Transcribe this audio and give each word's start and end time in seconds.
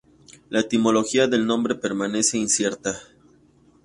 La 0.49 0.61
etimología 0.61 1.27
del 1.27 1.45
nombre 1.45 1.75
permanece 1.75 2.35
incierta. 2.39 2.99